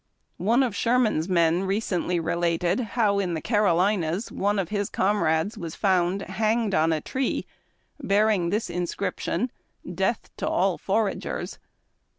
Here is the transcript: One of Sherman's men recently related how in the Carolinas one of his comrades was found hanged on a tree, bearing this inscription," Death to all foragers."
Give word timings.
One 0.39 0.63
of 0.63 0.75
Sherman's 0.75 1.29
men 1.29 1.65
recently 1.65 2.19
related 2.19 2.79
how 2.97 3.19
in 3.19 3.35
the 3.35 3.39
Carolinas 3.39 4.31
one 4.31 4.57
of 4.57 4.69
his 4.69 4.89
comrades 4.89 5.59
was 5.59 5.75
found 5.75 6.23
hanged 6.23 6.73
on 6.73 6.91
a 6.91 7.01
tree, 7.01 7.45
bearing 8.01 8.49
this 8.49 8.67
inscription," 8.67 9.51
Death 10.01 10.31
to 10.37 10.47
all 10.49 10.79
foragers." 10.79 11.59